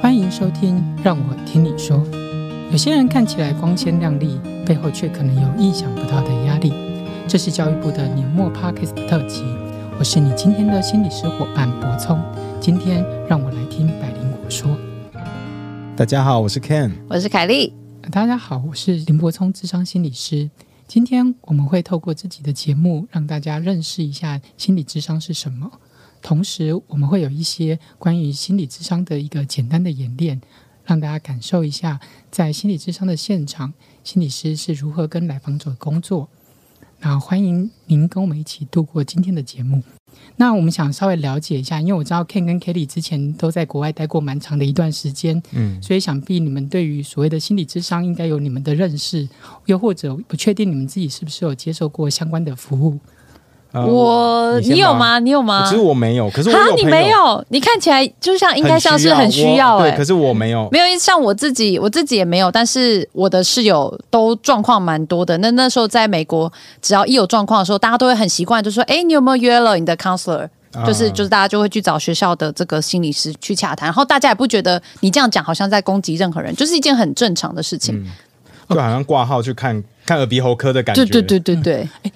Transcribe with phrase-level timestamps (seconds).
[0.00, 1.98] 欢迎收听《让我听你说》。
[2.70, 6.72] 有些人看起来光鲜亮丽，背后却可能有意想不到的压力。
[7.26, 9.42] 这是教育部的年末 Podcast 特辑。
[9.98, 12.20] 我是你今天的心理师伙伴柏聪。
[12.60, 14.76] 今天让我来听百灵果说。
[15.96, 17.72] 大家好，我是 Ken，我是凯莉。
[18.10, 20.50] 大家好，我是林柏聪智商心理师。
[20.86, 25.70] 今天我们会透过自己的节目，让大家认识一下心理智商是什么。
[26.22, 30.40] 同时，我们会有一些关于心理智商的一个简单的演练，
[30.84, 32.00] 让大家感受一下，
[32.30, 33.72] 在心理智商的现场，
[34.02, 36.28] 心理师是如何跟来访者工作。
[37.00, 39.82] 那欢迎您跟我们一起度过今天的节目。
[40.36, 49.28] 那我们想稍微了解一下，因为我知道 Ken 跟 Kelly 之前都在国外待过蛮长的一段时间，嗯，所以想必你们对于所谓的心理智商应该有你们的认识，
[49.66, 52.98] 又或者不确定你们自己是不是有接受过相关的服务。
[53.72, 55.18] 呃、我你，有吗？
[55.18, 55.64] 你有吗？
[55.68, 56.74] 其实我没有，可是我有。
[56.74, 57.44] 你没有？
[57.48, 62.50] 你看起来就像应该像是很需要哎、欸，可是我没有，没有像我自己，我自己也没有。
[62.50, 65.36] 但是我的室友都状况蛮多的。
[65.38, 70.48] 那那时候在美国，只要一有状况的时候，大家都会很习惯，就说：“哎，你有没有约了你的 counselor？”
[70.86, 73.86] 就是就是大家就会去找学校的这个心理师去洽谈。
[73.86, 77.94] 然后大家也不觉得你这样讲好像在攻击任何人，就是一件很正常的事情。
[77.96, 78.06] 嗯、
[78.68, 81.04] 就好像挂号去看看耳鼻喉科的感觉。
[81.04, 81.88] 对对对对对。
[82.04, 82.10] 嗯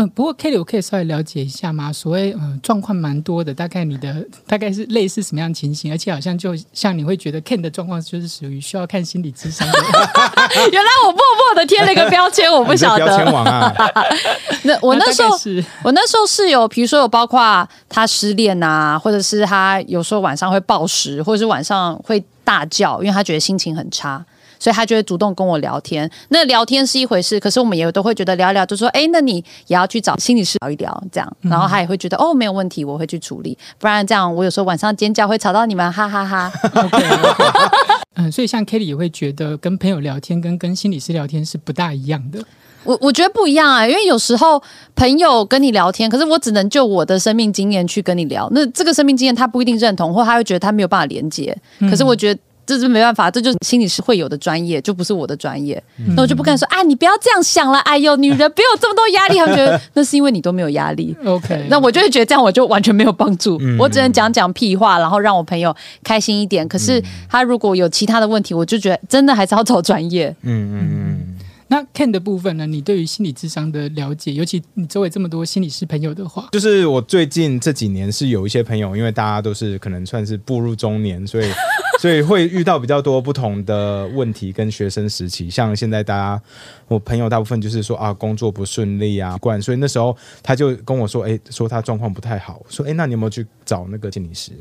[0.00, 1.92] 嗯，不过 Kelly，我可以稍微了解一下吗？
[1.92, 5.92] 所谓嗯状况蛮多的，大概你的大概是类似什么样的情形？
[5.92, 9.74] 而且好像就像你会觉得 Ken 的状况就是属于需要看心理咨商的。
[10.70, 13.04] 原来我默默的贴了一个标签，我不晓得。
[13.04, 13.74] 标签王啊！
[14.62, 15.36] 那我那时候，
[15.82, 24.24] 我那时候是有，比如说有包括他失恋啊，或者是他有时候晚上会暴食，或者是晚上会大叫，因为他觉得心情很差。
[24.58, 36.52] 所以他就会主动跟我聊天，那聊天是一回事，可是我们也都会觉得聊一聊，就说，哎，那你也要去找心理师聊一聊，这样，然后他也会觉得，哦，没有问题，我会去处理，不然这样我有时候晚上尖叫会吵到你们，哈哈哈，
[38.16, 42.40] 嗯，所以像 Kelly 也会觉得跟朋友聊天跟跟心理师聊天是不大一样的。
[42.84, 44.62] 我我觉得不一样啊，因为有时候
[44.94, 52.40] 朋友跟你聊天，可是我只能就我的生命经验去跟你聊，那这个生命经验他不一定认同，或他会觉得他没有办法连接，可是我觉得。
[52.68, 55.82] 这是没办法，这就是心理师会有的专业，就不是我的专业。
[56.08, 57.78] 那、嗯、我就不敢说啊，你不要这样想了。
[57.78, 61.16] 哎呦，女人不要这么多压力，他们觉得 那是因为你都没有压力。
[61.24, 63.56] OK，那我就会觉得这样我就完全没有帮助。
[63.62, 65.74] 嗯、我只能讲讲屁话，然后让我朋友
[66.04, 66.68] 开心一点。
[66.68, 70.28] 可是他如果有其他的问题，我就觉得真的还是要找专业。
[70.42, 71.34] 嗯嗯嗯。
[71.70, 72.66] 那 Ken 的部分呢？
[72.66, 81.52] 你对于心理智商的了解，尤其你周围这么多心理师朋友的话，就是我最近这几年是有一些朋友，因为大家都是可能算是步入中年，所以
[82.00, 84.52] 所以会遇到比较多不同的问题。
[84.52, 86.42] 跟学生时期，像现在大家，
[86.86, 94.52] 我朋友大部分就是说啊，工作不顺利啊，惯，所以那时候他就跟我说，哎，说他状况不太好，说，哎，那你有没有去找那个心理师？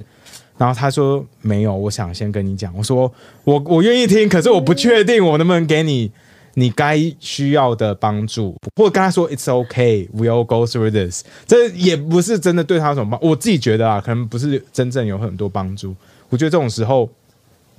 [0.58, 3.12] 然后他说没有，我想先跟你讲，我说
[3.44, 6.12] 我我愿意听，可是我不确定我能不能给你。
[6.60, 13.30] 你该需要的帮助，或者跟他说 "It's okay, we'll go through this"，这也不是真的对他有什么帮。
[13.30, 15.94] 我自己觉得啊，可能不是真正有很多帮助。
[16.30, 17.10] 我觉得这种时候，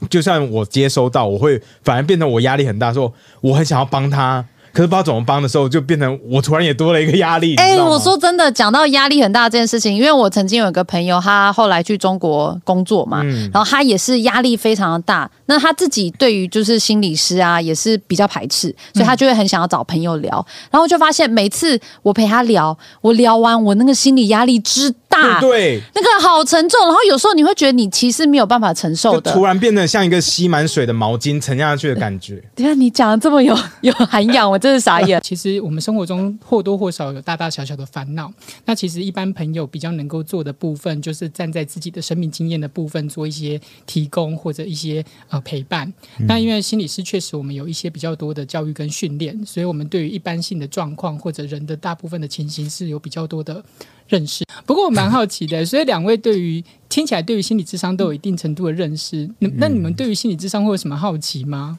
[0.09, 4.45] 就算我接收到，我会反而变成我压力很大，说我很想要帮他。
[4.73, 7.57] 可是不知道怎么帮的时候，就变成我突然也多了一个压力。
[7.57, 15.31] 哎、欸，我说真的，讲到压力很大这件事情，因为我曾经有一个朋友，他后来去中国工作嘛，嗯、然后他也是压力非常的大。
[15.47, 20.47] 那他自己对于就是心理师啊，也是比较排斥，所以他就会很想要找朋友聊。
[20.47, 26.79] 嗯、然后就发现每次我陪他聊，我聊完我那个心理压力之大，对，对，那个好沉重。
[26.85, 32.43] 然后有时候你会觉得你其实没有办法承受的，突然变得像一个吸满水的毛巾沉下去的感觉。
[32.55, 35.21] 对啊，你讲的这么有有涵养，我真是傻眼。
[35.25, 38.33] 其实我们生活中或多或少有大大小小的烦恼。
[38.65, 45.93] 那其实一般朋友比较能够做的部分，就是站在自己的生命经验的部分做一些提供或者一些呃陪伴。
[46.19, 53.65] 嗯、那因为心理师确实我们有一些比较多的教育跟训练，所以我们对于一般性的状况或者人的大部分的情形是有比较多的
[54.09, 54.45] 认识。
[54.67, 59.29] 不过我蛮好奇的， 所以两位对于听起来对于心理智商都有一定程度的认识。
[59.39, 61.79] 那那你们对于心理智商会有什么好奇吗？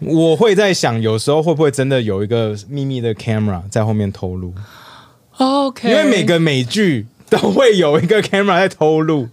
[0.00, 4.52] 我会在想，有时候会不会真的有一个秘密的 camera 在后面偷录
[5.38, 9.28] ？OK，因为每个美剧都会有一个 camera 在偷录，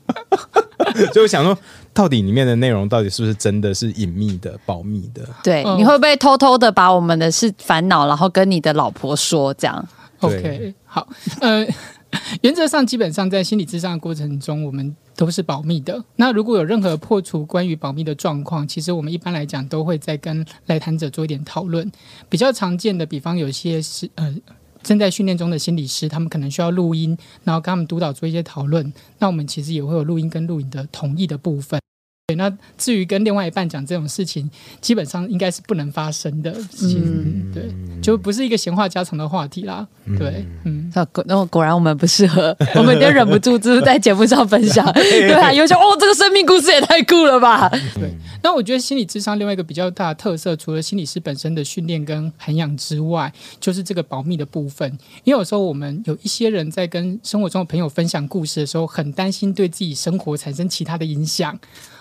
[1.14, 1.58] 就想说，
[1.94, 5.28] 到底里面的内容到底是不是真的是隐秘的、保密的？
[5.44, 9.88] 对，你会不会偷偷的把我们的是烦恼，然后跟你的老婆说这样
[10.19, 11.08] ？OK，好，
[11.42, 11.68] 呃。
[12.42, 16.04] 原则上，基本上在心理咨商的过程中，我们都是保密的。
[16.15, 21.92] 那如果有任何破除关于保密的状况，其实我们一般来讲都会再跟来谈者做一点讨论。
[22.30, 24.36] 比较常见的，比方有些是呃。
[24.83, 28.94] 正在训练中的心理师，他们可能需要录音，然后跟他们督导做一些讨论。
[29.18, 31.81] 那我们其实也会有录音跟录影的同意的部分。
[32.28, 34.52] 对，那至于跟另外一半讲这种事情，
[34.82, 37.02] 基本上应该是不能发生的事情。
[37.02, 37.70] 嗯，对，
[38.02, 39.88] 就不是一个闲话家常的话题啦。
[40.20, 44.86] 对，嗯，那果那果然我们不适合， 我们就忍不住就是在节目上分享。
[44.92, 47.70] 对啊，有些哦，这个生命故事也太酷了吧。
[47.96, 48.14] 对，
[48.44, 53.32] 那我觉得心理智商另外一个比较大的特色，除了心理师本身的训练跟涵养之外，
[53.62, 54.86] 就是这个保密的部分。
[55.24, 61.58] 因为有时候我们有一些人在跟生活中的朋友分享故事的时候，很担心对自己生活产生其他的影响。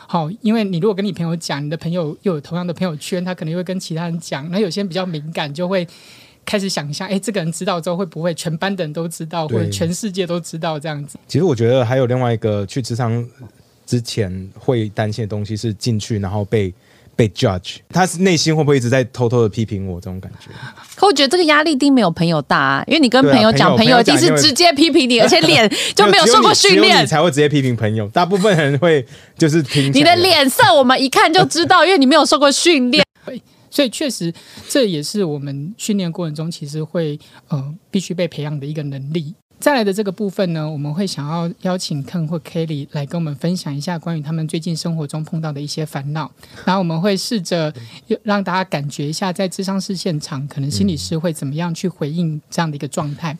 [0.08, 4.50] 好，因为你如果跟你朋友讲，你的朋友又有同样的朋友圈，他可能会跟其他人讲。
[4.50, 5.86] 那有些人比较敏感，就会
[6.44, 11.18] 开始想一下，哎，这个人知道之后会不会全班的人都知道，或者全世界都知道这样子？
[11.26, 13.28] 其实我觉得还有另外一个去职场
[13.84, 16.72] 之前会担心的东西是进去然后被。
[17.16, 20.50] 被 judge，他是内心会不会一直在偷偷的批评我这种感觉？
[20.94, 28.06] 可我觉得这个压力一定没有朋友大啊，因为你跟朋友讲，朋友一定是直接批评你， 而且脸就没有受过训练，你才会直接批评朋友。
[28.08, 29.04] 大部分人会
[29.38, 33.02] 就是听你的脸色，我们一看就知道， 因为你没有受过训练。
[33.68, 34.32] 所以确实
[34.68, 37.18] 这也是我们训练过程中其实会
[37.48, 39.34] 呃必须被培养的一个能力。
[39.58, 46.30] 再来的这个部分呢，我们会想要邀请 Ken 或 Kelly 来跟我们分享一下关于他们最近生活中碰到的一些烦恼，
[46.64, 47.72] 然后我们会试着
[48.22, 53.36] 让大家感觉一下，在智商室现场，可能心理师会怎么样去回应这样的一个状态。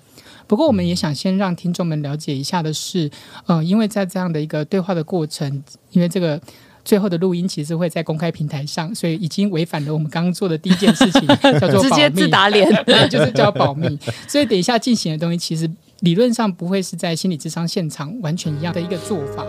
[0.47, 3.11] 不过，我们也想先让听众们了解一下的是，
[3.47, 6.41] 呃，因为在这样的一个对话的过程，因为这个。
[6.87, 11.27] 最后的录音其实会在公开平台上，所以已经违反了我们刚刚做的第一件事情，
[11.59, 12.71] 叫做保密，直接自打脸，
[13.11, 13.99] 就是叫保密。
[14.29, 15.69] 所以等一下进行的东西，其实
[16.01, 19.47] 理论上不会是在心理智商现场完全一样的一个做法。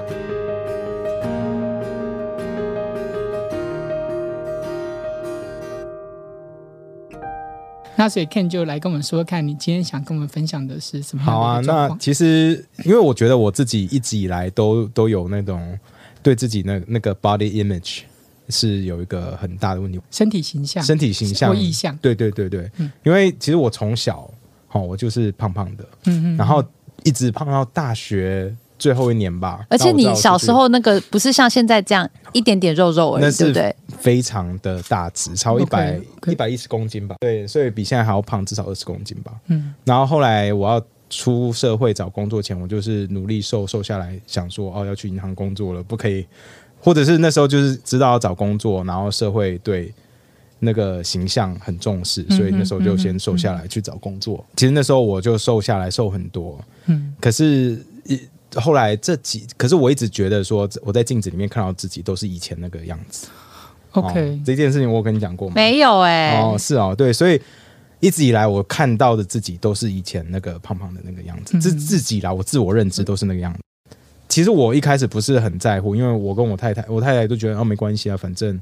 [7.95, 11.23] 那所以 Ken 就来跟我们说，看你今天想跟我们分享的是什么？
[11.23, 15.77] 好啊，那其实因为我觉得我自己一直以来都都有那种。
[16.23, 17.99] 对自己那那个 body image
[18.49, 24.29] 是有一个很大的问题，身体形象、身体形象、意象，对对对对，嗯、因为其实我从小，
[24.71, 26.63] 哦，我就是胖胖的，嗯嗯，然后
[27.03, 29.65] 一直胖到大学最后一年吧。
[29.69, 39.73] 而且你小时候那个不是像现在这样一点点肉肉而已，那是对，非常的大只，超一百一百一十公斤吧，对，所以比现在还要胖至少二十公斤吧，嗯。
[39.83, 40.81] 然后后来我要。
[41.09, 46.27] 出社会找工作前，我就是努力瘦瘦下来，想说哦，要去银行工作了，不可以，
[46.81, 49.89] 或者是那时候就是知道要找工作，然后社会对
[50.59, 54.45] 那个形象很重视，所以那时候就先瘦下来去找工作。
[54.55, 56.59] 其实那时候我就瘦下来，瘦很多。
[56.85, 57.79] 嗯，可是
[58.55, 63.27] 后来这几，可是我一直觉得说我在镜子里面看到自己都是以前那个样子。
[63.91, 65.53] OK，哦，这件事情我跟你讲过吗？
[65.55, 66.41] 没有哎，欸。
[66.41, 67.41] 哦，是哦，对，所以。
[67.99, 73.59] 一直以来，我看到的自己都是以前那个胖胖的那个样子，自自己啦，我自我认知都是那个样子。
[74.29, 78.61] 其实我一开始不是很在乎，因为我跟我太太，我太太都觉得哦，没关系啊，反正，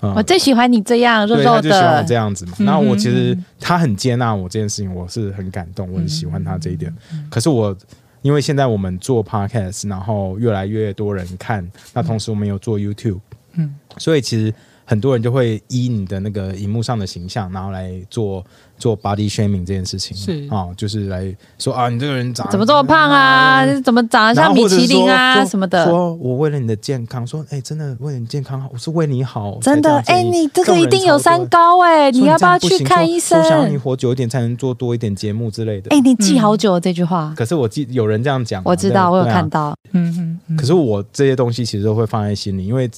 [0.00, 2.52] 嗯，我最喜欢你这样肉肉的，就喜欢我这样子嘛。
[2.58, 6.94] 然后我其实他很接纳我这件事情，我是很感动，我很喜欢他这一点。
[7.30, 7.76] 可是我
[8.22, 13.20] 因为现在我们做 podcast，然后越来越多人看，那同时我们有做 YouTube，
[13.54, 14.52] 嗯，所以其实
[14.84, 18.44] 很多人就会依你的那个荧幕上的形象，然后来做。
[18.78, 23.64] 做 body shaming 这件事情是啊、哦，就是来说啊，你这个人长怎么这么胖啊？
[23.80, 25.84] 怎么长得像米其林啊什么的？
[25.86, 33.38] 说我为了你的健康，说哎、欸，真的为了你健康好，我是为你好，真的哎、欸，你这个一定有三高哎、欸，你要不要去看医生？
[33.38, 35.88] 我想让你活久一点，才能做多一点节目之类的。
[35.90, 40.56] 哎、欸，你记好久、嗯、这句话，可是我记有人这样讲，我知道，我有看到，嗯嗯。
[40.56, 42.90] 可是我这些东西其实都会放在心里，因为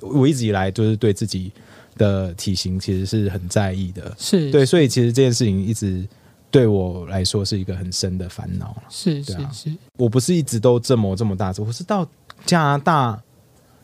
[0.00, 1.50] 我一直以来就是对自己。
[1.96, 6.06] 的体型其实是很在意的，是对，所以其实这件事情一直
[6.50, 8.76] 对我来说是一个很深的烦恼。
[8.88, 12.06] 是是是，我不是一直都这么这么大只，我是到
[12.44, 13.20] 加拿大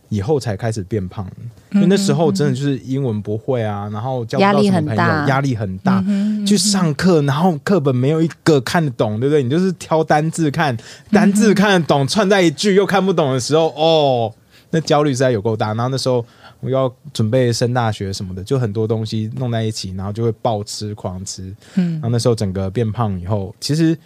[0.09, 1.25] 以后才开始变胖，
[1.73, 6.05] 因为那时候真的就是英文不会啊，然后交不到什么朋友，压力很大，
[6.45, 9.43] 去上课，然后课本没有一个看得懂，对不对？
[9.43, 10.76] 你就是挑单字看，
[11.12, 14.35] 单字看得懂，串在一句又看不懂的时候，哦，
[14.71, 15.69] 那焦虑实在有够大。
[15.69, 16.26] 然后那时候。
[16.61, 21.55] 我要准备升大学什么的，就很多东西弄在一起，然后就会暴吃狂吃。
[21.75, 23.97] 嗯，然后那时候整个变胖以后，其实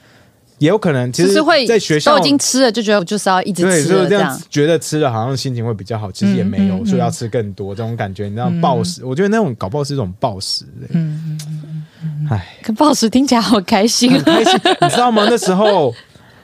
[0.59, 10.65] 也有可能，其实会在学校都已经吃了，就觉得我就是要一直吃，对，就是这样觉得吃了好像心情会比较好，其实也没有，所以要吃更多这种感觉，你知道暴食，我觉得那种搞不好是一种暴食。
[10.91, 15.27] 嗯嗯嗯嗯，哎，可暴食听起来好开心，很开心，你知道吗？
[15.29, 15.93] 那时候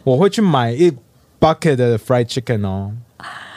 [0.03, 0.93] 我会去买一
[1.39, 2.93] bucket 的 fried chicken 哦。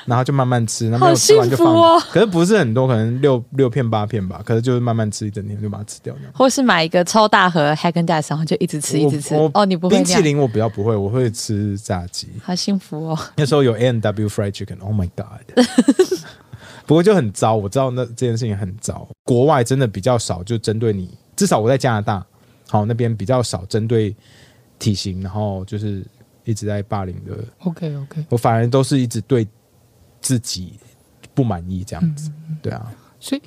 [0.06, 1.74] 然后就慢慢吃，那没有吃完就放。
[1.74, 4.42] 哦、可是不是很多，可能六六片八片吧。
[4.46, 6.16] 可是就是慢慢吃一整天，就把它吃掉。
[6.34, 9.36] 或是买一个超大盒 Häagen-Dazs 然后就一直吃一直吃。
[9.54, 9.96] 哦，你不会？
[9.96, 12.28] 冰淇淋我比较不会，我会吃炸鸡。
[12.44, 13.20] 好幸福哦！
[13.36, 15.66] 那时候有 N W Fried Chicken，Oh my God！
[16.86, 19.08] 不过就很糟，我知道那这件事情很糟。
[19.24, 22.26] 国外真的比较少，就针对你，至少我在加拿大，
[22.68, 24.14] 好那边比较少针对
[24.78, 26.04] 体型，然后就是
[26.44, 27.38] 一直在霸凌的。
[27.60, 29.48] OK OK，我反而都是一直对
[30.24, 30.80] 自己
[31.36, 32.92] 不满意这样子，嗯、对啊。
[33.20, 33.42] 所以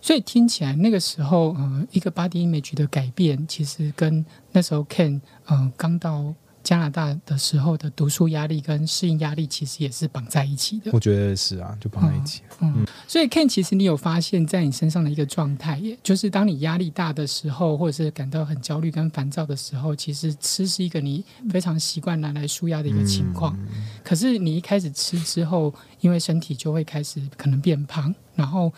[0.00, 6.34] 所以听起来那个时候，呃，一个 body image 的改变，其实跟那时候 Ken，呃，刚到。
[6.62, 10.90] 加拿大的时候的读书压力跟适应压力，其实也是绑在一起的。
[10.92, 12.42] 我觉得是啊，就绑在一起。
[12.60, 23.56] 嗯，嗯，所以 Ken，其实你有发现，在你身上的一个状态，也就是当你压力大的时候，或者是感到很焦虑跟烦躁的时候，其实吃是一个你非常习惯拿来舒压的一个情况。
[23.60, 23.84] 嗯。
[24.04, 28.72] 可是你一开始吃之后，因为身体就会开始可能变胖，然后。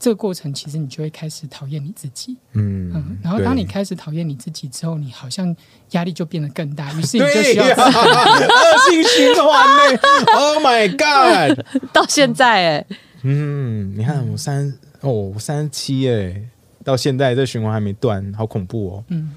[0.00, 5.54] 这个过程其实你就会开始讨厌你自己，嗯嗯，然后当你开始讨厌你自己之后，你好像
[5.90, 9.44] 压力就变得更大，于是你就需要恶性循环
[9.76, 10.00] 呢。
[10.34, 11.66] Oh my god！
[11.92, 12.86] 到现在哎，
[13.24, 16.48] 嗯，你看我三哦，我三十七哎，
[16.82, 19.04] 到现在这循环还没断，好恐怖哦。
[19.08, 19.30] 嗯，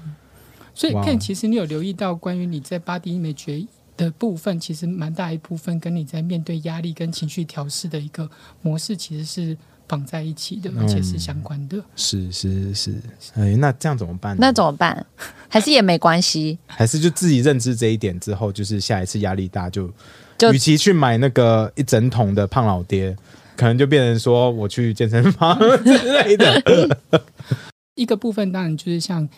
[0.74, 3.66] 所以看，其实你有留意到关于你在 body image
[3.98, 8.30] 的部分，其实蛮大一部分跟你在面对压力跟情绪调试的一个
[8.62, 9.54] 模式，其实是。
[9.86, 11.76] 绑在一起的，而且是相关的。
[11.76, 12.94] 嗯、是是是，
[13.34, 14.38] 哎，那这样怎么办呢？
[14.40, 15.04] 那怎么办？
[15.48, 16.58] 还是也没关系？
[16.66, 19.90] 还是就自己认知这一点之后，就是下一次压力大就，
[20.38, 23.16] 就与其去买那个一整桶的胖老爹，
[23.56, 26.98] 可能就变成说我去健身房之类的。
[27.94, 29.28] 一个部分当然就是像。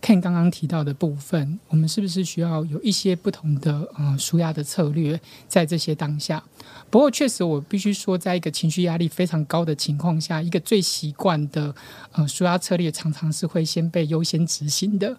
[0.00, 6.42] 看刚刚提到的部分，我们是不是需要有一些不同的呃舒压的策略在这些当下？
[6.90, 11.74] 不过确实，我必须说，在一个情绪压力非常高的情况下，一个最习惯的
[12.12, 15.14] 呃舒压策略，常常是会先被优先执行的。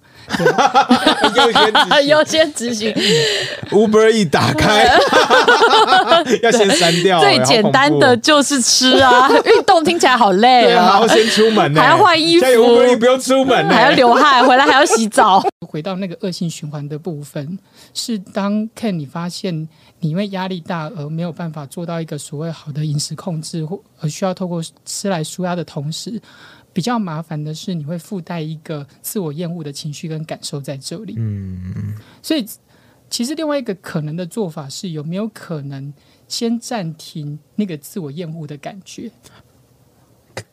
[1.36, 2.92] 优先执优先执行，
[3.70, 4.90] Uber 一打开，
[6.42, 7.20] 要先删掉。
[7.20, 15.44] 最简单的就是吃啊， 运动听起来好累啊，还要先出门，还要换衣服，Uber 不用出门，还要流汗，回来还要洗澡。
[15.68, 17.60] 回到那个恶性循环的部分，
[17.94, 19.68] 是当 Ken 你发现
[20.00, 26.20] 你因为压力大而没有办法做到一个所谓好的饮食控制，或而需要透过吃来舒压的同时，
[26.74, 31.14] 比较麻烦的是你会附带一个自我厌恶的情绪跟感受在这里。
[31.18, 32.44] 嗯，所以
[33.10, 35.94] 其实另外一个可能的做法是，有没有可能
[36.28, 39.12] 先暂停那个自我厌恶的感觉？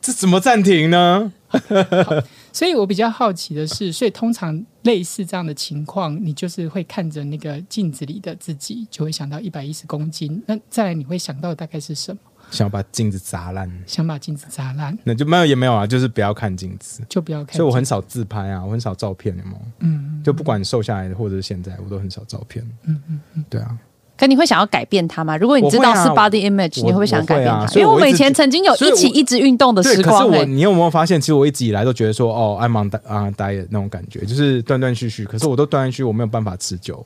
[0.01, 1.33] 这怎么暂停呢？
[2.57, 10.41] 所以我比较好奇的是，所以通常类似这样的情况，你就是会看着那个镜子里的自己，就会想到一百一十公斤。
[10.47, 12.19] 那再来你会想到的大概是什么？
[12.49, 14.97] 想把镜子砸烂，想把镜子砸烂。
[15.03, 17.55] 那就没有也没有啊，就是不要看镜子，就不要看。
[17.55, 19.61] 所以我很少自拍啊，我很少照片，有没有？
[19.81, 22.65] 嗯，就不管瘦下来的或者是现在，我都很少照片。
[22.85, 23.77] 嗯嗯嗯，对啊。
[24.17, 25.37] 可你会想要改变它吗？
[25.37, 27.59] 如果你知道是 body image，、啊、你会不会想改变它？
[27.59, 30.27] 啊、因为我们以前曾经有一起一直运动的时光。
[30.27, 35.23] 可是我，你有没有发现，其实我一直以来都觉得说，哦，I'm on diet 那种感觉，就是断断续续。
[35.23, 37.05] 可是我都断断续续，我没有办法持久，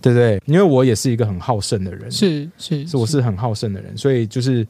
[0.00, 0.40] 对不对？
[0.46, 4.64] 因为我也是一个很好胜的人，是是，是，我是很好胜的人，所以就是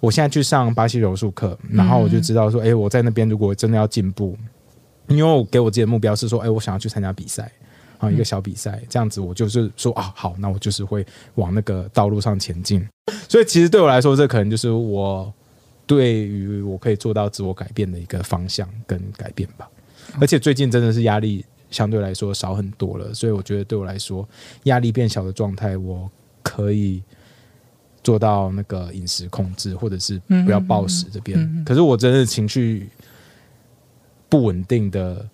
[0.00, 4.36] 我现在去上巴西柔术课，然后我就知道说，哎、嗯，我在那边如果真的要进步，
[5.08, 7.50] 因为我给我自己的目标是说，哎，我想要去参加比赛。
[8.00, 12.84] 啊，一个小比赛这样子，我就是说啊，好，那我就是会往那个道路上前进。
[13.28, 15.30] 所以其实对我来说，这可能就是我
[15.86, 19.68] 对于我可以做到自我改变的一个方向跟改变吧。
[20.18, 24.26] 而且最近真的是压力相对来说少很多了，所以我觉得对我来说，
[24.62, 26.10] 压力变小的状态，我
[26.42, 27.02] 可以
[28.02, 31.62] 做到那个饮食控制，或者是不要暴食这边。
[31.66, 32.88] 可是我真的情绪
[34.30, 35.28] 不稳定的。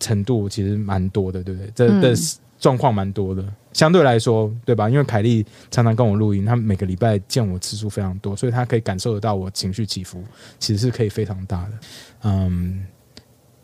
[0.00, 1.70] 程度其实蛮多的，对不对？
[1.74, 2.14] 这的
[2.58, 4.90] 状况蛮多的，相对来说，对吧？
[4.90, 10.22] 因为凯莉常常跟我录音，她每个礼拜见我次数非常多，所以她可以感受得到我情绪起伏，
[10.58, 11.72] 其实是可以非常大的。
[12.24, 12.84] 嗯，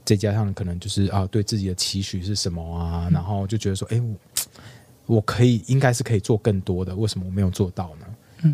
[0.05, 8.07] 再加上可能就是啊，对自己的期许是什么啊，然后就觉得说，哎，我我可以应该是可以做更多的，为什么我没有做到呢？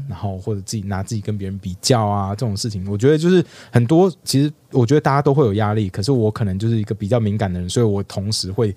[0.09, 4.13] 然后或者自己拿自己跟别人比较啊，这种事情，我觉得就是很多。
[4.25, 8.75] 其实我觉得大家都会有压力，可是我可能就是一个比较敏感的人，所以我同时会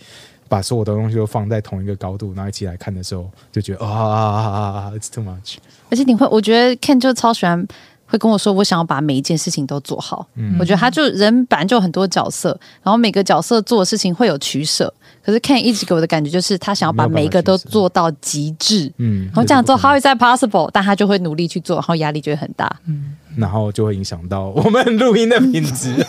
[0.48, 5.56] 把所有的东西都放在同一个高度，然后一起来看的时候，就觉得啊，It's too much。
[5.90, 7.68] 而且你会，我觉得 Ken 就超喜欢。
[8.14, 10.24] 会跟我说，我想要把每一件事情都做好。
[10.36, 12.50] 嗯，我觉得他就人本来就很多角色，
[12.84, 14.94] 然后每个角色做的事情会有取舍。
[15.26, 18.92] 可是 Ken 一直给我的感觉就是，他想要把每一个都做到极致。
[18.98, 20.70] 嗯，然后这样做，How is that possible？
[20.72, 22.72] 但他就会努力去做，然后压力就会很大。
[22.86, 26.06] 嗯，然后就会影响到我们录音的品质。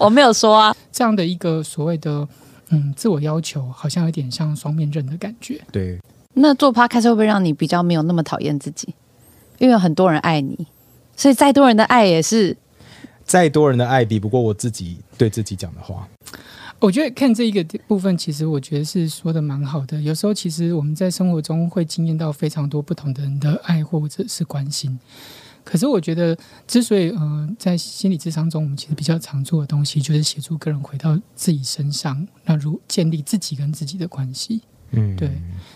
[0.00, 2.28] 我没有说啊，这样的一个所谓的
[2.68, 5.62] 嗯自我要求，好像有点像双面刃的感觉。
[5.72, 5.98] 对。
[6.34, 8.94] 那做 Podcast 会不会让你比较没有那么讨厌自己？
[9.56, 10.66] 因为有很多人爱你，
[11.16, 12.56] 所以再多人的爱也是，
[13.24, 16.06] 再多人的爱比不过我自己对自己讲的话。
[16.78, 19.98] 我觉得看这一个部分，其实我觉得是说的蛮好的。
[20.02, 24.98] 有时候其实我们在生活中会经验到非常多不同的人的爱或者是关心。
[25.64, 26.36] 可是我觉得，
[26.68, 34.60] 之所以呃在心理智商中，我们其实比较常做的东西，就是协助个人回到自己身上，那如建立自己跟自己的关系。
[34.90, 35.30] 嗯，对。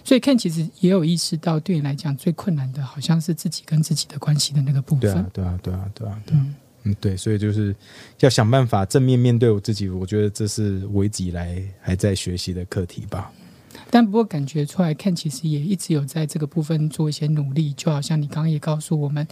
[0.04, 5.00] 所以 Ken 其实也有意识到，对你来讲最困难的，好像是自己跟自己的关系的那个部分。
[5.00, 6.40] 对啊，对啊，对啊，对啊，对啊。
[6.42, 7.76] 嗯嗯，对，所以就是
[8.20, 13.30] 要想办法正面面对我自己，我觉得这是我一直以来还在学习的课题吧。
[13.90, 19.26] 但不过感觉出来，Ken 其实也一直有在这个部分做一些努力，就好像你刚刚也告诉我们，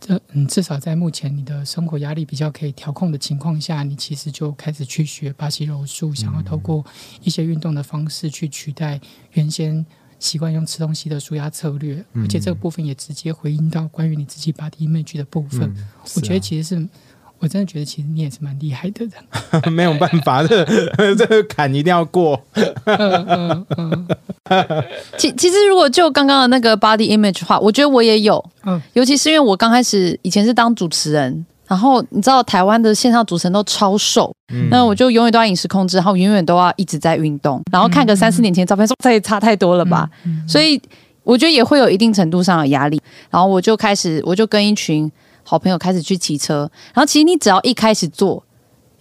[0.00, 6.84] 这嗯，至少在目前你的生活压力比较可以调控的情况下，你其实就开始去学巴西柔术，想要透过
[7.22, 9.00] 一些运动的方式去取代
[9.32, 9.84] 原先。
[10.18, 15.62] 习惯用吃东西的舒压策略，而且这个部分也直接回应到关于你自己 body image 的部分。
[15.62, 16.88] 嗯啊、我觉得其实是，
[17.40, 19.12] 我真的觉得其实你也是蛮厉害的人。
[19.72, 20.64] 没有办法，这
[21.16, 22.40] 这个坎一定要过。
[22.54, 24.08] 嗯嗯嗯。
[25.18, 28.44] 其其实如果就刚刚的那个 body image 的话，我觉得我也有。
[28.64, 28.80] 嗯。
[28.92, 31.44] 尤其是因为我刚开始以前是当主持人。
[31.66, 40.10] 然后你知道台湾的线上主持人都超瘦，嗯、那我就永远都要饮食控制，然后永远都要一直在运动，然后看个三四年前的照片，说这也差太多了吧？
[40.26, 40.82] 嗯嗯、所以
[41.22, 43.00] 我觉得也会有一定程度上的压力。
[43.30, 45.08] 然后我就开始，我就跟一群
[45.42, 46.70] 好朋友开始去骑车。
[46.94, 48.44] 然后其实你只要一开始做。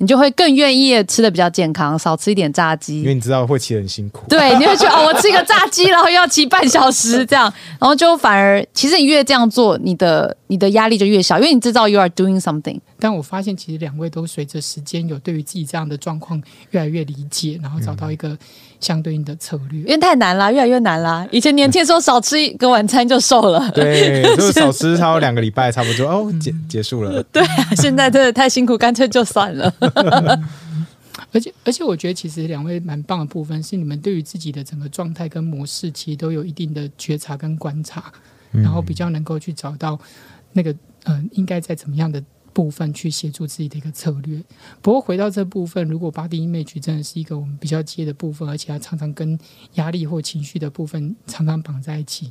[0.01, 4.25] 你就会更愿意吃的比较健康，少吃一点炸鸡，因为你知道会骑很辛苦。
[4.29, 12.79] 对， 你会觉得哦，我吃一个炸鸡， 然后又要骑半小时这样，然后就反而其实你越这样做，你的你的压力就越小，因为你知道 you are doing something。
[12.99, 16.41] 但我发现其实两位都随着时间有对于自己这样的状况
[16.71, 18.37] 越来越理解，然后找到一个。
[18.79, 21.27] 相对应的策略，因为太难了，越来越难了。
[21.33, 27.21] 以前年轻的时候少吃一个晚餐就瘦了，对，就 是少吃超过两个礼拜，差不多哦，结结束了。
[27.23, 29.69] 对啊，现在真的太辛苦，干脆就算了。
[31.33, 38.05] 而 且而且，我觉得其实两位蛮棒的部分是，你们对于自己的整个状态跟模式，其实都有一定的觉察跟观察，
[38.51, 39.99] 然后比较能够去找到
[40.53, 40.71] 那个
[41.03, 42.23] 嗯、呃，应该在怎么样的。
[42.59, 44.43] 部分去协助自己的一个策略。
[44.81, 49.39] 不过回到这部分，如果 body image 真的是一个我们比较接的部分，而且它常常跟
[49.75, 52.29] 压力或情绪的部分常常绑在一起，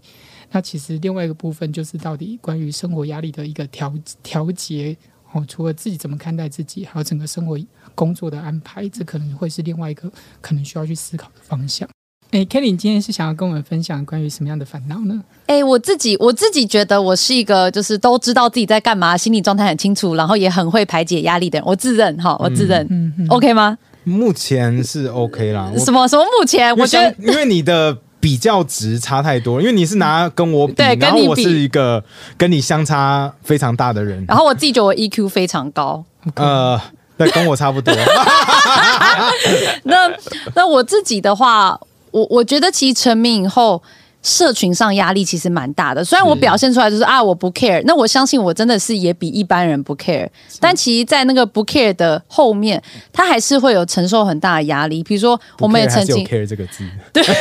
[0.50, 3.90] 那其实另外一个部分就是到底关于生活压力的一个调
[4.22, 4.94] 调节
[5.32, 5.42] 哦。
[5.48, 7.58] 除了自己怎么看待自己，还有整个生活
[7.94, 10.12] 工作的安排，这可能会是另外一个
[10.42, 11.88] 可能需要去思考的方向。
[12.30, 15.18] 哎，Kelly，你今天是想要跟我们分享关于什么样的烦恼呢？
[15.46, 21.66] 哎，我自己我自己觉得我是一个就是都知道自己在干嘛，心理状态很清楚，然后也很会排解压力的人。
[21.66, 23.78] 我自认哈，我自认，嗯嗯，OK 吗？
[24.04, 25.72] 目前是 OK 啦。
[25.78, 26.24] 什么什么？
[26.38, 32.04] 目前我觉得，因为你的比较值差太多，因为你是拿跟我比，对，跟你比，然后我是一个
[32.36, 34.22] 跟你相差非常大的人。
[34.28, 36.78] 然后我自己觉得我 EQ 非常高，呃，
[37.16, 37.94] 对，跟我差不多。
[39.84, 40.10] 那
[40.54, 41.80] 那我自己的话。
[42.10, 43.82] 我我觉得其实成名以后，
[44.22, 46.04] 社群上压力其实蛮大的。
[46.04, 50.28] 虽然我表现出来就是啊我不 care，那我相信我真的是也比一般人不 care。
[50.60, 55.02] 但其实，在那个不 care 的后面，他还是会有承受很大的压力。
[55.04, 57.22] 比如说，我们也曾经 care 这个字，对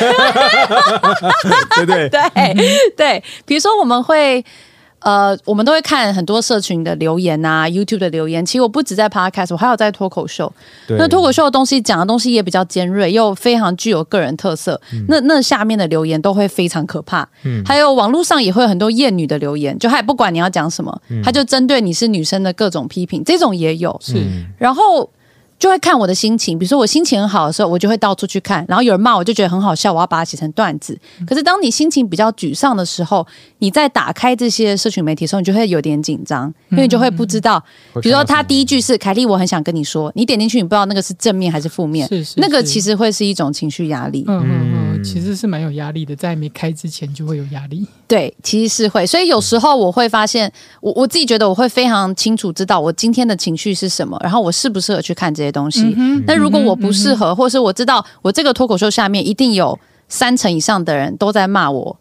[1.75, 2.19] 对对对
[2.95, 4.43] 对，比如说我们会。
[4.99, 8.45] 呃，我们都会看很多社群的留言啊，YouTube 的留言。
[8.45, 10.51] 其实我不止在 Podcast，我还有在脱口秀。
[10.87, 14.79] 对那脱口秀的东西讲的东西也比较尖锐，又非常具有个人特色。
[14.93, 17.27] 嗯、那那下面的留言都会非常可怕。
[17.43, 23.95] 嗯、还有网络上也会有很多厌女的留言，就还不管你要讲什么，嗯、他就针对你是女生的各种批评，这种也有。
[24.03, 24.25] 是，
[24.57, 25.09] 然后。
[25.59, 30.97] 就会看我的心情，比如说我心情很好的时候，我就会到处去看，然后有人骂我就觉得很好笑，我要把它写成段子。
[31.25, 33.25] 可是当你心情比较沮丧的时候，
[33.59, 37.63] 你在打开这些社群媒体的时候，你就会有点紧张，因为你就会不知道，
[38.01, 44.23] 比如说他第一句是“凯莉，我很想跟你说”，你点进去，你不知道那个是正面还是负面，是是是那个其实会是一种情绪压力。
[44.27, 47.87] 嗯嗯嗯，其实是蛮有压力的，在没开之前就会有压力。
[48.07, 55.95] 对，其实是会，所以有时候我会发现，我我自己觉得我会非常清楚知道我今天的情绪是什么，然后我适不适合去看这些东西。
[56.25, 61.97] 那、嗯、如果我不适合，嗯、或是我知道我这个脱口秀下面一定有三成以上的人都在骂我，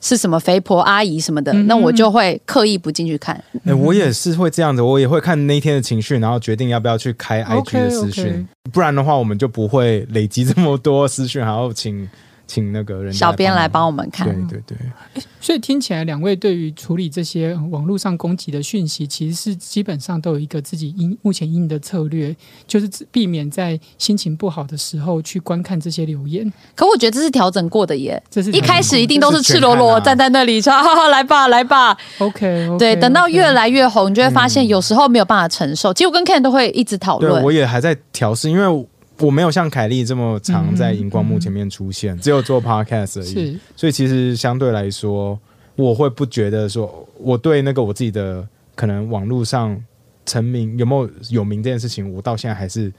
[0.00, 3.34] 是什么肥婆阿姨什么的，嗯、那我就会刻意不进去看。
[3.54, 8.24] 哎、欸，我也是会这样子，我也会看那天的情绪，然后决定要不要去开 IG 的私讯。
[8.24, 8.46] Okay, okay.
[8.72, 12.08] 不然的话，我们就不会累积这么多私讯，还要请。
[12.46, 15.22] 请那个人小编来帮我们看，对对对。
[15.40, 22.34] 所以听起来，两位对于处理这些网络上攻击的讯息，其实是基本上都有一个自己应目前应的策略，
[22.66, 26.52] 就是避免在心情不好的时候去观看这些留言。
[26.74, 31.96] 可我觉得这是调整过的耶，这是一开始一定都是赤裸裸站在那里说， 哈哈，来吧来吧。
[32.18, 35.92] OK，, okay 对，等到越来越红，你就会发现有时候没有办法承受。
[35.92, 38.86] 嗯、其实我跟 Ken 都会一直讨论，对，我也还在调试，因为。
[39.18, 43.58] 我没有像凯莉这么常在荧光幕前面出现，嗯嗯、只有做 podcast 而已。
[43.74, 45.38] 所以其实相对来说，
[45.74, 49.76] 我会不觉得说我对那个我自己的可能网络上
[50.24, 52.92] 成名有没有有名这件事情，我到现在还是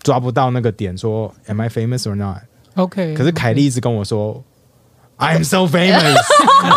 [0.00, 0.96] 抓不到那个点。
[0.96, 3.14] 说 Am I famous or not？OK。
[3.14, 4.42] 可是凯莉一直跟我说。
[5.18, 6.14] I am so famous,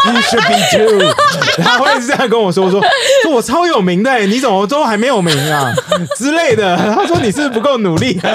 [0.05, 1.13] you should be too。
[1.61, 2.81] 他会这样跟我说，说
[3.23, 5.73] 说我超有名的，你怎么都还没有名啊
[6.15, 6.77] 之类的。
[6.77, 8.31] 他说你是不是不够努力，快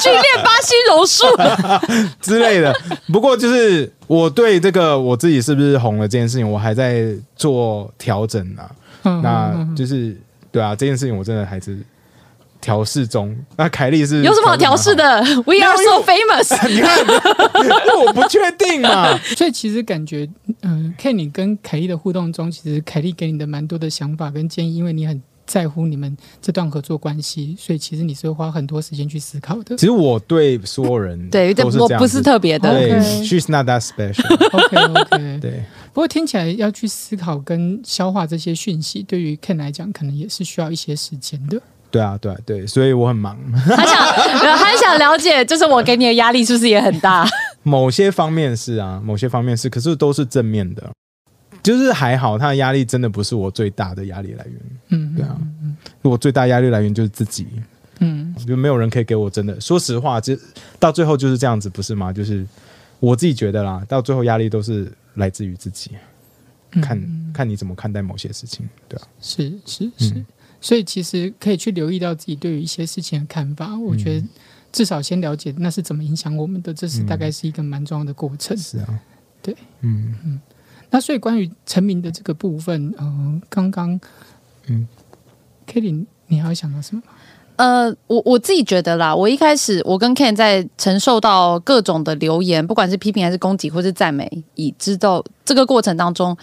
[0.00, 1.24] 去练巴西柔术
[2.20, 2.74] 之类的。
[3.12, 7.04] 不过就是我对这个我自己是不是红了这件事情，我还在
[7.36, 8.68] 做调整啊。
[9.22, 10.16] 那就是
[10.50, 11.78] 对啊，这件事情我真的还是。
[12.64, 16.66] 调试中，那凯莉是有什么好调试的？We are so famous。
[16.66, 16.96] 你看，
[18.06, 19.18] 我不确定嘛。
[19.36, 20.26] 所以其实感觉，
[20.62, 29.76] 嗯、呃，看你跟凯莉的互动中，其实凯莉给你的蛮多的想法跟建议，因为你很在乎你们这段合作关系，所以其实你是会花很多时间去思考的。
[29.76, 32.70] 其实我对所有人对，我不是特别的。
[32.70, 34.24] 对，She's not that special。
[34.56, 35.38] OK，OK。
[35.42, 35.62] 对。
[35.92, 41.60] 不过听起来要去思考跟消化这些讯息，对于 Ken 来讲，可能也是需要一些时间的。
[41.94, 43.38] 对啊，对啊，对，所以我很忙。
[43.52, 47.24] 他想，他想了解，就是我给你的压力是不是也很大？
[47.62, 50.90] 某些方面是啊，某些方面是，可是都是正面的，
[51.62, 54.60] 就是还好，他的压力真的不是我最大的压力来源。
[54.88, 55.38] 嗯，对啊，
[56.02, 57.46] 我最大压力来源就是自己。
[58.00, 60.36] 嗯，就没有人可以给我真的，说实话，就
[60.80, 62.12] 到最后就是这样子，不是吗？
[62.12, 62.44] 就是
[62.98, 65.92] 我自己觉得啦，到最后压力都是来自于自己。
[66.82, 67.00] 看
[67.32, 70.08] 看你怎么看待某些事情，对啊，是是是。
[70.08, 70.24] 是
[70.64, 73.76] 所以其实可以去留意到自己对于一些事情的看法。
[73.78, 74.26] 我觉得
[74.72, 78.56] 至少先了解那是怎么影响我们的，这是大概是一个蛮重要的过程。
[78.56, 78.98] 是啊，
[79.42, 80.40] 对，嗯嗯。
[80.88, 84.00] 那所以关于成名的这个部分，嗯，刚刚，
[84.68, 84.88] 嗯
[85.66, 87.02] ，Kelly，你还要想到什么？
[87.56, 96.34] 呃，我我自己觉得啦，我一开始我跟 Ken 在承受到各种的留言，不管是批评还是攻击或是赞美，以知道这个过程当中，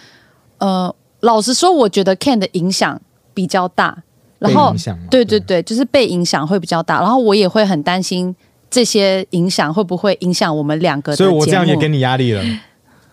[0.58, 3.02] 呃，老实说，我觉得 Ken 的影响
[3.34, 4.04] 比较大。
[4.42, 4.74] 然后，
[5.10, 7.00] 对对对，就是被影响会比较大。
[7.00, 8.34] 然后我也会很担心
[8.70, 11.16] 这些影响会不会影响我们两个的。
[11.16, 12.42] 所以我这样也给你压力了。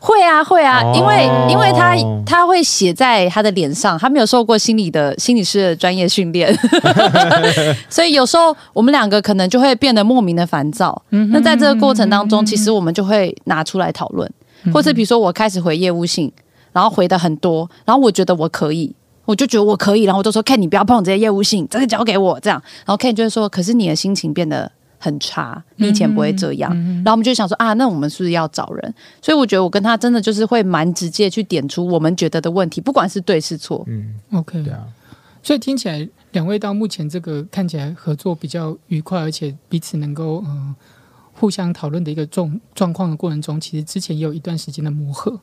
[0.01, 1.93] 会啊，会啊，哦、因为因为他
[2.25, 6.57] 他会写在他的脸上，他没有受过心理的心理师的专业训练，
[7.91, 11.01] 所以有时候我们两个可能就会变得莫名的烦躁。
[11.09, 14.31] 嗯、那在这个过程当中，其实我们就会拿出来讨论，
[14.63, 16.31] 嗯、或是比如说我开始回业务信，
[16.71, 18.95] 然后回的很多，然后我觉得我可以。
[19.29, 26.71] 我就觉得我可以，然后我就说：“Ken，你不要碰这些业务性，这个交给我。”这样，然后 Ken 就会说：“可是你的心情变得很差，你以前不会这样。
[26.73, 33.85] 嗯嗯”然后我们就想说：“啊，那我们是不是要找人？”所以我觉得我跟他真的就是会蛮直接去点出我们觉得的问题，不管是对是错。
[33.87, 34.83] 嗯，OK，对啊。
[35.43, 40.75] 所以听起来两位到目前这个看起来合作比较愉快，而且彼此能够嗯、呃、
[41.33, 45.39] 互相讨论的一个状状况的过程中，其实之前也有一段时间的磨合。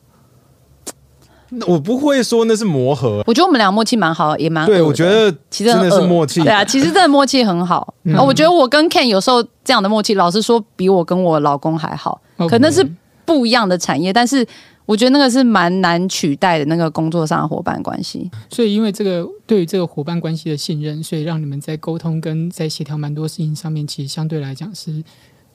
[1.65, 4.81] 我不会说那是磨合，我觉得我们俩默契蛮好，也蛮对。
[4.81, 7.93] 我觉得其实真的是默契，对啊，其实真的默契很好。
[8.03, 12.21] 嗯、我觉得我跟 Ken 有时候这样的默契，老实说比我跟我老公还好。
[12.49, 12.87] 可能是
[13.25, 14.45] 不一样的产业，但是
[14.85, 18.29] 我觉得那个是蛮难取代的那个工作上的伙伴关系。
[18.49, 25.03] 所以因为这个对于这个伙伴关系的信任，所以让你们在沟通跟在协调蛮多事情上面，其实相对来讲是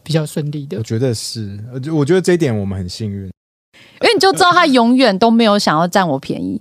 [0.03, 0.79] 比较顺利的。
[0.79, 1.59] 我觉得是，
[1.95, 3.31] 我觉得这一点我们很幸运。
[4.01, 6.61] 因为你就知道他永远都没有想要占我便宜，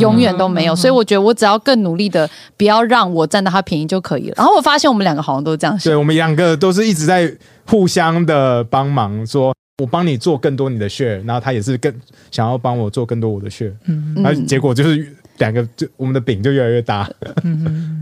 [0.00, 4.34] 永远都没有，所以我觉得我只要更努力的，不要让我占到他便宜就可以了。
[4.36, 7.32] 然后我发现我们两个好像都这样想，对，我们两个都是一直在
[7.66, 11.92] 互相的帮忙，说我帮你做更多你的 share，然后他也是更
[12.30, 13.72] 想要帮我做更多我的 share，
[14.16, 17.08] 然后结果就是两个就我们的饼就越来越大。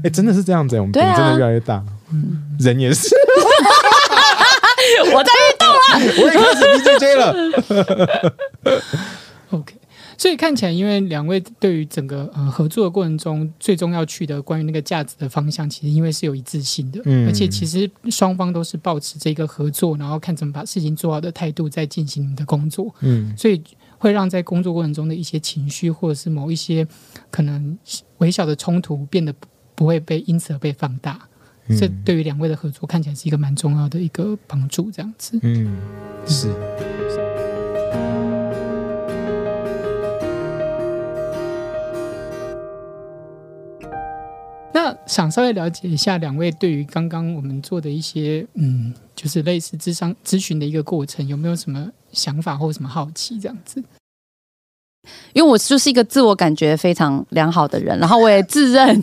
[0.03, 1.83] 哎，真的是这样子，我们饼真的越来越大，
[2.59, 3.09] 人也是。
[6.23, 8.35] 我也开始 BJJ 了。
[9.51, 9.75] OK，
[10.17, 23.61] 所以看起来，因为两位对于整个呃合作的过程中，最终要去的关于那个价值的方向，其实因为是有一致性的，嗯，而且其实双方都是抱持这个合作，然后看怎么把事情做好的态度在进行你的工作，嗯，所以
[23.99, 26.87] 会让在工作过程中的一些情绪或者是某一些
[27.31, 27.77] 可能
[28.19, 29.35] 微小的冲突变得
[29.75, 31.27] 不会被因此而被放大。
[31.79, 35.39] 这对于两位的合作看起来是一个蛮重要的一个帮助，这样子。
[35.43, 35.77] 嗯，
[36.27, 36.49] 是。
[44.73, 53.83] 那想稍微了解一下两位对于刚刚我们做的一些，嗯，就是类似咨商咨询的一个过程，有没有什么想法或什么好奇这样子？
[55.33, 59.03] 因为我就是一个自我感觉非常良好的人，然后我也自认。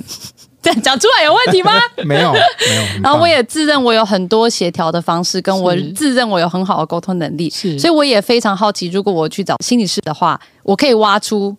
[0.83, 1.71] 讲出来有问题吗？
[2.03, 2.43] 没有，没有。
[3.03, 7.77] 然后我也自认我有很多协调的方式，跟我自认我有很好的沟通能力，是。
[7.79, 11.55] 所以我也非常好奇，如果我去找心理师的话，我可以挖出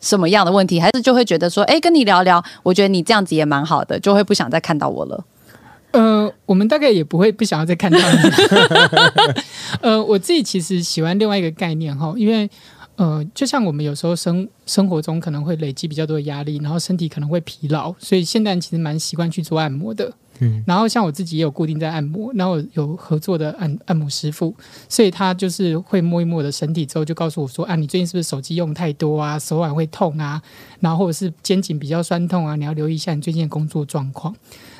[0.00, 0.80] 什么样的问题？
[0.80, 5.24] 还是就会觉得说，哎，跟你聊聊，我觉得你这样子也蛮好的，就会不想再看到我了。
[5.92, 8.30] 呃，我们大概也不会不想要再看到你。
[9.80, 12.48] 呃，我自己其实喜欢另外一个概念哈，因为。
[13.00, 20.12] 呃，就像我们有时候生生活中可能会累积比较多的压力，然后身体可能会疲劳，所以现在其实蛮习惯去做按摩的。
[20.40, 24.54] 嗯，然后像我自己也有固定在按摩，然后有合作的按按摩师傅，
[24.86, 29.38] 所以他就是会摸一摸我的身体之后，就告诉我说：“啊，你最近是不是手机用太多啊？
[29.38, 30.42] 手腕会痛啊？
[30.80, 32.54] 然后或者是肩颈比较酸痛啊？
[32.54, 34.36] 你要留意一下你最近的工作状况。”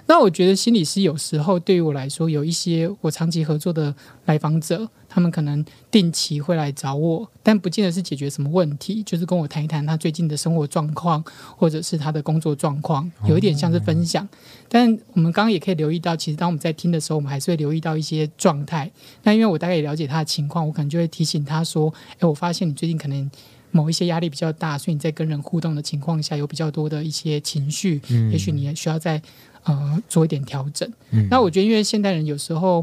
[0.06, 3.94] 那我觉得心理师有时候对于我来说，有一些我长期合作的
[4.26, 11.22] 来访者，他们可能定期会来找我，但不见得是解决什么问题，就是跟我谈一谈他最近的生活状况，
[11.56, 14.26] 或者是他的工作状况，有一点像是分享。
[14.68, 18.90] 但我们刚刚也可以留意到，其实当我们在听的时候，我们还是会留意到一些状态。
[19.24, 23.28] 那因为我大概也了解他的情况，我可能就会提醒他说：“诶，我发现你最近可能
[23.72, 29.20] 某一些压力比较大，所以你在跟人互动的情况下有比较多的一些情绪，也许你也需要再。”
[29.64, 30.90] 呃，做一点调整。
[31.10, 32.82] 嗯，那我觉得，因为现代人有时候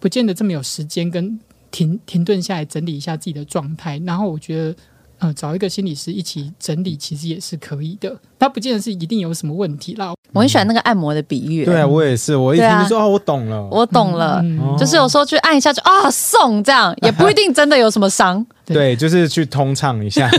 [0.00, 1.38] 不见得这么有时间跟
[1.70, 4.76] 停停顿下来整理一下自己的状态，然后我觉得。
[5.20, 8.20] 呃，找一个心理师一起整理，其实也是可以的。
[8.38, 10.14] 他不见得是一定有什么问题啦。
[10.32, 11.64] 我很喜欢那个按摩的比喻。
[11.64, 12.36] 对啊，我也是。
[12.36, 14.40] 我一听就说、啊、哦，我懂了，我懂了。
[14.42, 18.44] 嗯、就是有时候去按一下就啊，送这样，也不一定真的有什么伤。
[18.66, 20.30] 对，就是去通畅一下，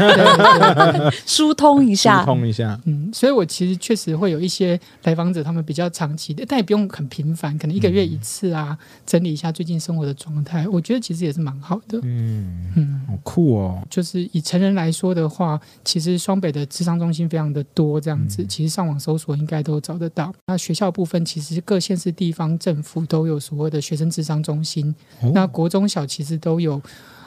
[1.25, 2.79] 疏通一下，疏通一下。
[2.85, 10.67] 嗯，所以我其实确实会有一些来访者，他们比较长期的，但也不用很频繁，可能一个月一次啊，整理一下最近生活的状态。
[10.67, 11.99] 我觉得其实也是蛮好的。
[12.03, 13.79] 嗯嗯，好酷哦。
[13.89, 14.69] 就是以成人。
[14.79, 20.33] 来说的话，其实双北的智商中心非常的多，这样子，其实上网搜索应该都找得到。
[20.47, 26.81] 那学校部分，其实各县市地方政府都有所谓的学生智商中心，哦、那国中小其实都有。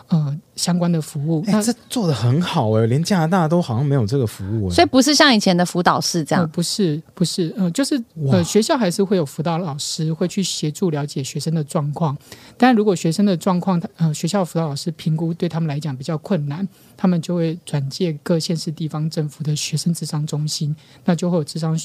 [0.09, 12.17] 呃，相关的服务，哎，这做的很好哎，连加拿大都好像没有这个服务，所以不是像以前的辅导室这样，呃、不是，不是，呃，就是呃，学校还是会有辅导老师会去协助了解学生的状况，
[12.59, 21.79] 但如果学生的状况，呃，学校辅导老师评估对他们来讲比较困难，他们就会转介各县市地方政府的学生智商中心，那就会有智商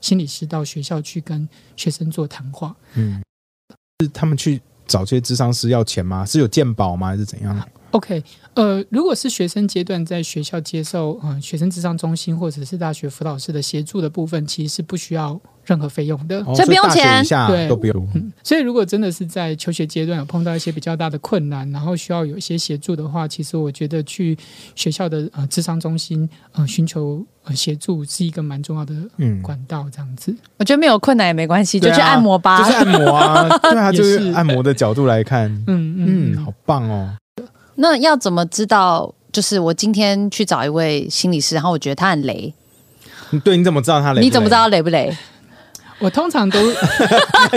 [0.00, 3.22] 心理师到学校去跟学生做谈话，嗯，
[4.00, 4.60] 是他们去。
[4.86, 6.24] 找这些智商师要钱吗？
[6.24, 7.08] 是有鉴宝吗？
[7.08, 8.22] 还是怎样？OK，
[8.54, 18.08] 呃，如果是学生阶段在学校接受呃学生智商中心或者是大学辅导师的协助的部分，其实是不需要任何费用的，所以、不用钱，对，都不用。
[18.14, 24.38] 嗯，所以如果真的是在求学阶段有碰到一些比较大的困难，然后需要有一些协助的话，其实我觉得去
[24.74, 28.94] 学校的呃智商中心呃寻求呃协助是一个蛮重要的
[29.42, 30.38] 管道，这样子、嗯。
[30.58, 37.16] 我觉得没有困难也没关系，就去按摩吧，就是按摩啊， 对啊，就是按摩的角度来看，嗯嗯，嗯，好棒哦。
[37.74, 39.12] 那要怎么知道？
[39.32, 42.54] 就是我今天去找一位心理师，然后我觉得他很雷。
[43.44, 44.24] 对，你怎么知道他雷雷？
[44.24, 45.14] 你怎么知道他雷不雷？
[45.98, 46.58] 我通常都，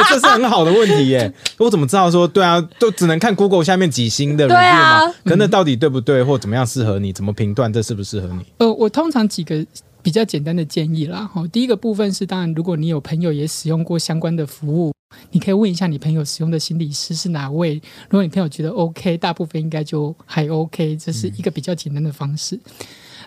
[0.10, 1.32] 这是很好的问题耶。
[1.58, 2.62] 我怎么知道说对啊？
[2.80, 4.99] 都只能看 Google 下面几星的 review 嘛？
[5.25, 7.12] 可、啊、那到底对不对，或怎么样适合你？
[7.12, 8.45] 怎么评断这适不适合你？
[8.58, 9.65] 呃，我通常几个
[10.02, 11.30] 比较简单的建议啦。
[11.34, 14.93] 哈，第一个部分是，当然，如果你有朋友也使用过相关的服务，
[15.32, 17.75] 你可以问一下你朋友使用的心理师是哪位。
[18.10, 20.95] 如果你朋友觉得 OK，大部分应该就还 OK。
[20.95, 22.56] 这是一个比较简单的方式。
[22.56, 22.62] 嗯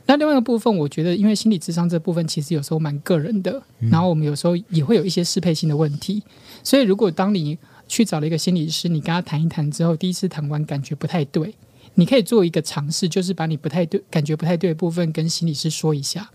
[0.07, 6.23] 那另外一个部分，我觉得，因为心理智商这部分其实有时候蛮个人的，然后我们有时候也会有一些适配性的问题，
[6.63, 11.55] 所以如果当你去找了一个心理师，你跟他谈一谈之后，第一次谈完感觉不太对，
[11.95, 16.31] 你可以做一个尝试，就是把你不太对、感觉不太对的部分跟心理师说一下，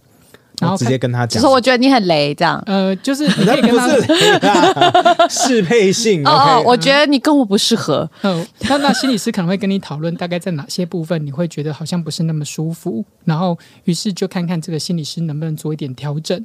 [0.59, 2.61] 然后直接跟他讲，就说我觉得你很雷这样。
[2.65, 8.09] 呃，就是你可以跟他 适配性哦哦，我觉得你跟我不适合。
[8.23, 16.43] 嗯，那那心理师可能会跟你讨论，大概在哪些部分你会觉得好像不是那么舒服，然后于是就看看这个心理师能不能做一点调整。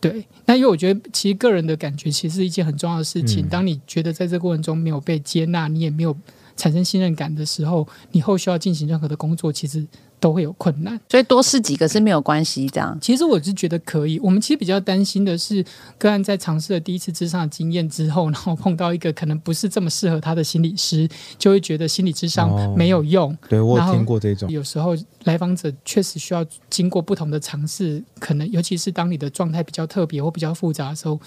[0.00, 3.46] 对，那因为我觉得其实个人的感觉其实是一件很重要的事情。
[3.48, 6.16] 当你觉得在这个过程中没有被接纳，你也没有
[6.56, 9.86] 产生信任感的时候，你后续要进行任何的工作，其实。
[10.20, 12.68] 都会有困难，所以多试几个是没有关系。
[12.68, 14.18] 这样，其实我是觉得可以。
[14.20, 15.64] 我们其实比较担心的是，
[15.96, 23.32] 个案在尝试了第一次智商的经验之后，然后碰到一个可能不是这么适合他的心理师，就会觉得心理智商没有用。
[23.32, 24.50] 哦、对，我有听过这种。
[24.50, 31.20] 有时候来访者确实需要经过不同的尝试，可能尤其是当你的状态比较特别或比较复杂的时候，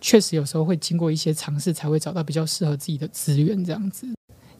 [0.00, 3.64] 确实有时候会经过一些尝试，才会找到比较适合自己的资源。
[3.64, 4.06] 这样子。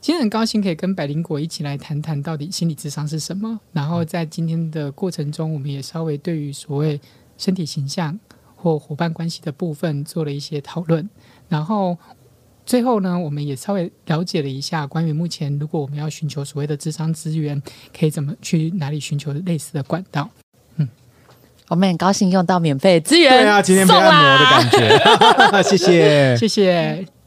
[0.00, 3.60] 今天很高兴可以跟百灵果一起来谈谈到底心理智商是什么。
[3.72, 6.98] 然后在今天的过程中，我们也稍微对于所谓
[7.36, 8.18] 身体形象
[8.56, 11.06] 或伙伴关系的部分做了一些讨论。
[11.50, 11.98] 然后
[12.64, 17.62] 最后呢，我们也稍微了解了一下关于目前如果我们要寻求所谓的智商资源，
[17.94, 20.30] 可以怎么去哪里寻求类似的管道。
[20.76, 20.88] 嗯，
[21.68, 27.19] 我们很高兴用到免费资源，对啊，今天被按摩的感觉， 谢谢，谢谢。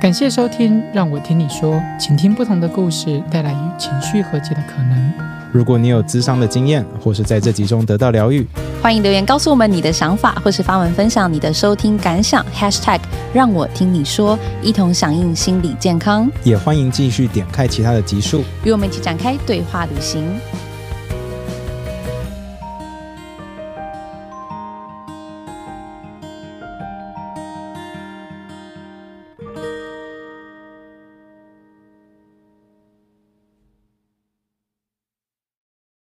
[0.00, 5.12] 感谢收听，让我听你说，请听不同的故事，带来与情绪和解的可能。
[5.52, 8.46] 如果你有咨商的经验，或是在这集中得到疗愈，
[8.80, 12.46] 欢迎留言告诉我们你的想法，或是发文分享你的收听感想。
[12.54, 13.00] Hashtag
[13.32, 16.30] 让我听你说，一同响应心理健康。
[16.44, 20.22] 也欢迎继续点开其他的集数，与我们一起展开对话旅行。